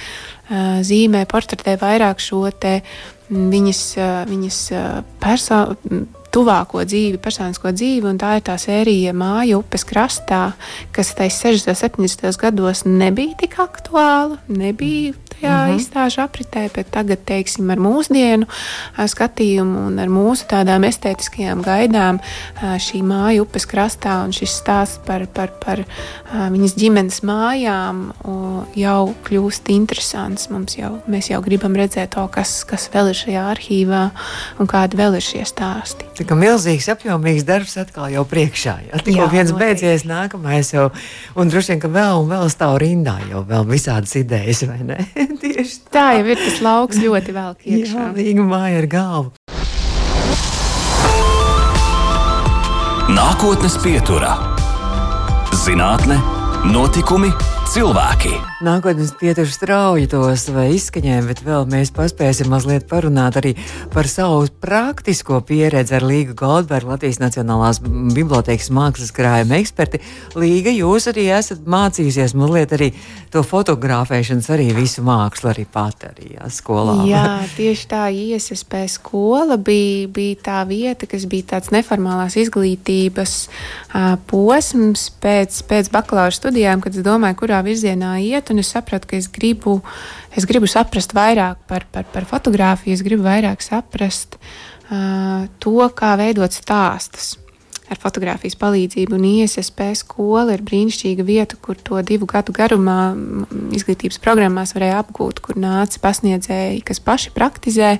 [0.88, 2.80] zīmē, portretē vairāk šo te
[3.28, 3.82] viņas,
[4.30, 4.60] viņas
[5.20, 10.52] personu tuvāko dzīvi, personisko dzīvi, un tā ir tā sērija Māja upes krastā,
[10.92, 11.98] kas tajos 60.
[11.98, 12.36] un 70.
[12.40, 15.76] gados nebija tik aktuāla, nebija tajā mm -hmm.
[15.76, 18.46] izstāžu apritē, bet tagad, teiksim, ar mūsdienu
[18.96, 22.20] skatījumu un ar mūsu tādām estētiskajām gaidām
[22.62, 25.84] šī māja upes krastā un šis stāsts par, par, par
[26.32, 28.12] viņas ģimenes mājām
[28.74, 30.50] jau kļūst interesants.
[30.50, 34.10] Mums jau, mēs jau gribam redzēt to, kas, kas vēl ir šajā arhīvā
[34.58, 36.07] un kādi vēl ir šie stāsti.
[36.18, 38.72] Tā kā milzīgs, apjomīgs darbs atkal jau priekšā.
[38.88, 39.84] Jā, tikko viens noteikti.
[39.86, 40.88] beidzies, nākamais jau,
[41.38, 44.96] un droši vien, ka vēl un vēl stāv rindā jau vēl visādas idejas, vai ne?
[45.44, 45.92] Tieši tā.
[45.94, 48.08] tā jau ir tas lauks ļoti velk iekšā.
[48.08, 49.30] Jā, līga māja ar galvu.
[53.14, 54.34] Nākotnes pieturā-
[55.64, 56.18] zinātne,
[56.66, 57.30] notikumi,
[57.70, 58.34] cilvēki.
[58.58, 63.52] Nākotnes pieturas strauji tos vai izskaņēm, bet vēl mēs paspēsim mazliet parunāt arī
[63.92, 70.00] par savu praktisko pieredzi ar Līgu Goldbergu, Latvijas Nacionālās bibliotēkas mākslas krājuma eksperti.
[70.34, 72.88] Līga, jūs arī esat mācījusies mazliet arī
[73.30, 76.96] to fotografēšanas, arī visu mākslu, arī pat arī jā, skolā.
[77.06, 77.22] Jā,
[77.54, 85.12] tieši tā ISSP skola bija, bija tā vieta, kas bija tāds neformālās izglītības uh, posms
[85.22, 89.16] pēc, pēc bakalaura studijām, kad es domāju, kurā virzienā iet lietu, un es sapratu, ka
[89.16, 89.82] es gribu,
[90.36, 94.38] es gribu saprast vairāk par, par, par fotografiju, es gribu vairāk saprast
[94.90, 97.36] uh, to, kā veidot stāstus
[97.88, 99.16] ar fotografijas palīdzību.
[99.16, 103.14] Un ISSP skola ir brīnišķīga vieta, kur to divu gadu garumā
[103.76, 107.94] izglītības programmās varēja apgūt, kur nāca pasniedzēji, kas paši praktizē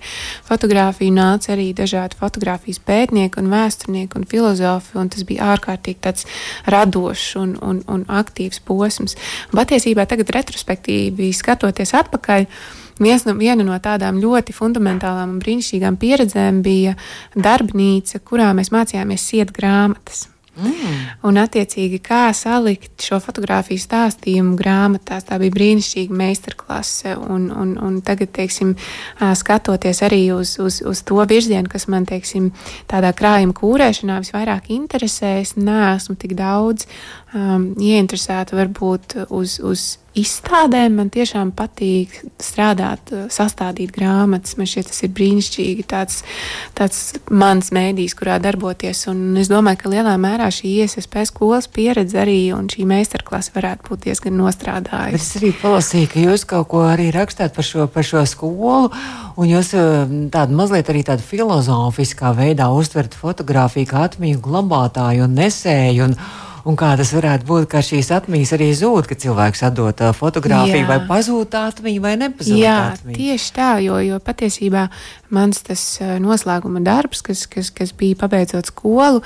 [0.48, 6.29] fotografiju, nāca arī dažādi fotografijas pētnieki un vēsturnieki un filozofi, un tas bija ārkārtīgi tāds
[6.68, 9.16] radošs un, un, un aktīvs posms.
[9.55, 12.46] Patiesībā tagad retrospektīvi skatoties atpakaļ,
[13.03, 16.97] Viens no, viena no tādām ļoti fundamentālām un brīnišķīgām pieredzēm bija
[17.37, 20.27] darbnīca, kurā mēs mācījāmies siet grāmatas.
[20.59, 20.95] Mm.
[21.29, 25.27] Un, attiecīgi, kā salikt šo fotografiju stāstījumu grāmatās.
[25.29, 27.15] Tā bija brīnišķīga meistarklase.
[27.19, 28.75] Un, un, un tagad, teiksim,
[29.39, 32.51] skatoties arī uz, uz, uz to virzienu, kas man, teiksim,
[32.91, 36.89] tādā krājuma kūrēšanā visvairāk interesē, es neesmu tik daudz
[37.35, 39.59] um, ieinteresēta varbūt uz.
[39.63, 44.57] uz izstādēm man tiešām patīk strādāt, eh, sastādīt grāmatas.
[44.59, 45.85] Man šķiet, tas ir brīnišķīgi.
[45.88, 46.22] Tāds,
[46.74, 49.07] tāds mans mēdījis, kurā darboties.
[49.09, 53.88] Un es domāju, ka lielā mērā šī ISSP skolas pieredze arī un šī meistarklase varētu
[53.88, 55.14] būt diezgan nostrādājusi.
[55.14, 58.90] Es arī palasīju, ka jūs kaut ko arī rakstāt par šo, par šo skolu.
[59.37, 65.35] Un jūs eh, tādu mazliet arī tādu filozofiskā veidā uztverat fotografiju kā atmiņu glabātāju un
[65.38, 66.11] nesēju.
[66.11, 70.14] Un, un kā tas varētu būt, ka šīs atmiņas arī zūd, kad cilvēks atdod uh,
[70.16, 70.88] fotografiju, Jā.
[70.90, 72.59] vai pazūd tā atmiņa, vai nepazūd.
[72.61, 73.16] Jā, atmiņa.
[73.16, 74.88] tieši tā, jo, jo patiesībā
[75.35, 75.85] mans tas
[76.20, 79.22] noslēguma darbs, kas, kas, kas bija pabeidzot skolu,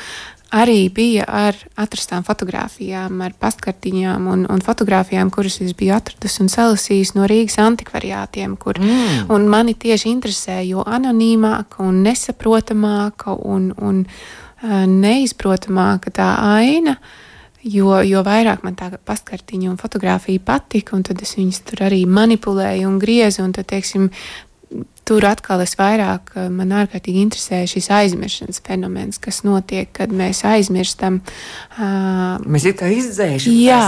[0.52, 6.52] arī bija ar atrastām fotografijām, ar pastkartiņām un, un fotografijām, kuras es biju atradusi un
[6.52, 8.54] salasījusi no Rīgas antikvariātiem.
[8.60, 9.48] Kur, mm.
[9.50, 16.98] Mani tieši interesē, jo anonīmāka un nesaprotamāka un, un uh, neizprotamāka tā aina.
[17.00, 17.18] Uh,
[17.62, 22.00] Jo, jo vairāk man tā pastkartiņa un fotografija patika, un tad es viņas tur arī
[22.10, 23.44] manipulēju un griezu.
[23.44, 24.08] Un tad, teiksim,
[25.06, 30.42] tur atkal es vairāk, eh, man ārkārtīgi interesē šis aizmirstības fenomens, kas notiek, kad mēs
[30.48, 31.20] aizmirstam.
[31.76, 33.54] Uh, mēs it kā izdzēšam.
[33.62, 33.84] Jā,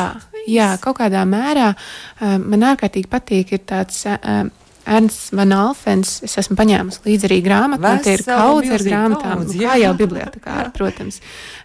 [0.47, 4.05] jā, kaut kādā mērā uh, man ārkārtīgi patīk ir tāds.
[4.07, 4.47] Uh,
[4.85, 6.19] Ernsts Van Alfens.
[6.27, 7.83] Es esmu paņēmusi līdzi arī grāmatu.
[7.85, 11.21] Man te ir kaudze ar grāmatām, kaudz, kā jau bibliotekāra, protams.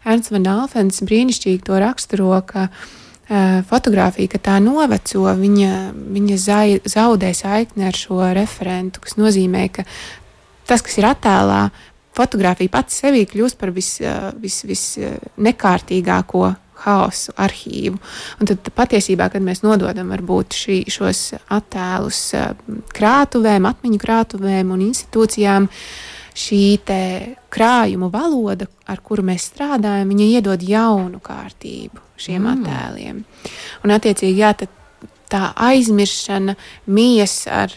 [0.08, 5.74] Ernsts Van Alfens brīnišķīgi to raksturo, ka uh, fotografija, ka tā noveco, viņa,
[6.16, 9.86] viņa zai, zaudē saikni ar šo referentu, kas nozīmē, ka
[10.70, 11.68] tas, kas ir attēlā,
[12.18, 13.98] fotografija pati sevī kļūst par vis,
[14.42, 14.86] vis, vis
[15.40, 16.50] nekārtīgāko
[16.86, 18.00] haosu arhīvu.
[18.40, 20.14] Un tad patiesībā, kad mēs nododam
[20.56, 21.24] šī, šos
[21.56, 22.54] attēlus eh,
[22.96, 25.70] krātuvēm, atmiņu krātuvēm un institūcijām,
[26.40, 26.64] šī
[27.52, 32.54] krājuma valoda, ar kuru mēs strādājam, viņa iedod jaunu kārtību šiem mm.
[32.54, 33.24] attēliem.
[33.84, 34.54] Un, attiecīgi, jā,
[35.30, 36.56] tā aizmiršana
[36.90, 37.76] mijas ar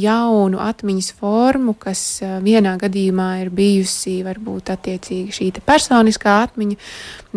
[0.00, 6.78] jaunu atmiņas formu, kas vienā gadījumā ir bijusi varbūt attiecīgi šī personiskā atmiņa.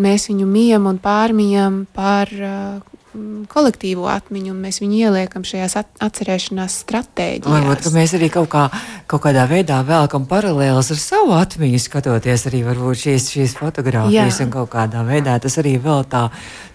[0.02, 6.04] Mēs viņu mijam un pārmijam par mm, kolektīvo atmiņu, un mēs viņu ieliekam šajās at
[6.08, 7.54] atcerēšanās stratēģijās.
[7.54, 8.68] Varbūt mēs arī kaut, kā,
[9.10, 14.46] kaut kādā veidā velkam paralēlus ar savu atmiņu, skatoties arī šīs, šīs fotogrāfijas, Jā.
[14.46, 16.28] un kaut kādā veidā tas arī vēl tā,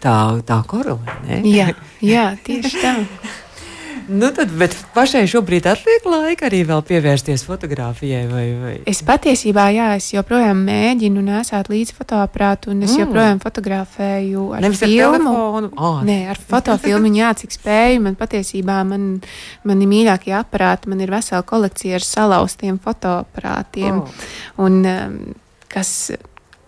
[0.02, 1.20] tā, tā korelē.
[1.28, 1.40] Ne?
[1.46, 1.70] Jā,
[2.02, 2.98] jā, tieši tā.
[4.12, 8.26] Nu tad, bet pašai šobrīd atliek laika arī vēl pievērsties fotografijai.
[8.28, 8.72] Vai, vai?
[8.88, 13.00] Es patiesībā, jā, es joprojām mēģinu nesāt līdzi fotoaparātu, un es mm.
[13.06, 15.32] joprojām fotografēju ar Nevis filmu.
[15.32, 16.02] Ar oh.
[16.04, 18.02] Nē, ar fotofilmu, jā, cik spēju.
[18.04, 19.06] Man patiesībā man,
[19.68, 24.02] mani mīļākie aparāti, man ir vesela kolekcija ar salauztiem fotoaparātiem.
[24.02, 24.28] Oh.
[24.66, 25.18] Un, um,
[25.72, 26.12] kas,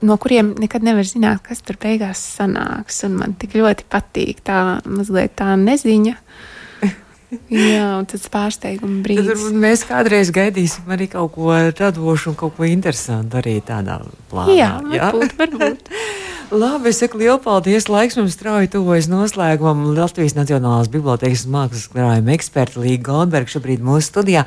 [0.01, 3.05] no kuriem nekad nevar zināt, kas tur beigās sanāks.
[3.05, 6.17] Un man tik ļoti patīk tā mazliet tā neziņa.
[7.53, 9.31] Jā, un tas pārsteiguma brīdis.
[9.31, 14.01] Tad mēs kādreiz gaidīsim arī kaut ko radošu un kaut ko interesantu arī tādā
[14.33, 14.57] plānā.
[14.59, 15.35] Jā, varbūt.
[15.35, 15.41] Jā?
[15.43, 15.93] varbūt.
[16.55, 17.87] Labi, es saku lielu paldies.
[17.89, 19.95] Laiks mums strauji tuvojas noslēgumam.
[19.97, 24.43] Latvijas Nacionālās bibliotēkas mākslas krājuma eksperta Līga Goldberga šobrīd mūsu studijā.